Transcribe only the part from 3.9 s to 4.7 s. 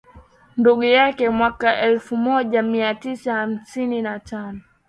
na tano